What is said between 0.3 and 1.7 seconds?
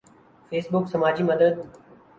face بک سماجی مدد